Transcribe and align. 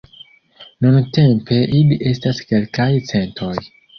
Nuntempe 0.85 1.59
ili 1.81 1.99
estas 2.13 2.41
kelkaj 2.53 2.91
centoj. 3.13 3.55